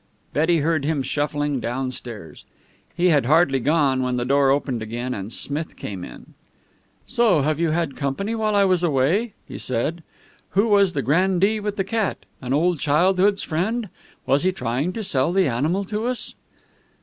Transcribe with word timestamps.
Betty 0.33 0.61
heard 0.61 0.83
him 0.83 1.03
shuffling 1.03 1.59
downstairs. 1.59 2.43
He 2.97 3.09
had 3.09 3.27
hardly 3.27 3.59
gone, 3.59 4.01
when 4.01 4.17
the 4.17 4.25
door 4.25 4.49
opened 4.49 4.81
again, 4.81 5.13
and 5.13 5.31
Smith 5.31 5.75
came 5.75 6.03
in. 6.03 6.33
"So 7.05 7.37
you 7.53 7.65
have 7.67 7.75
had 7.75 7.95
company 7.95 8.33
while 8.33 8.55
I 8.55 8.65
was 8.65 8.81
away?" 8.81 9.33
he 9.47 9.59
said. 9.59 10.01
"Who 10.57 10.67
was 10.69 10.93
the 10.93 11.03
grandee 11.03 11.59
with 11.59 11.75
the 11.75 11.83
cat? 11.83 12.17
An 12.41 12.51
old 12.51 12.79
childhood's 12.79 13.43
friend? 13.43 13.89
Was 14.25 14.41
he 14.41 14.51
trying 14.51 14.91
to 14.93 15.03
sell 15.03 15.31
the 15.31 15.45
animal 15.47 15.83
to 15.83 16.05
us?" 16.07 16.33